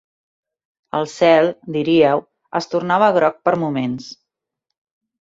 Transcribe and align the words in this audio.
El 0.99 1.05
cel, 1.11 1.51
diríeu, 1.77 2.25
es 2.63 2.71
tornava 2.75 3.13
groc 3.21 3.41
per 3.47 3.57
moments. 3.69 4.13